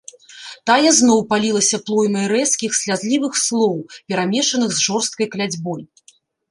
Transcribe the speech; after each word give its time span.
Тая 0.69 0.91
зноў 0.99 1.19
палілася 1.33 1.77
плоймай 1.89 2.25
рэзкіх, 2.33 2.71
слязлівых 2.81 3.33
слоў, 3.45 3.79
перамешаных 4.13 4.69
з 4.81 4.85
жорсткай 4.89 5.27
кляцьбой. 5.37 5.81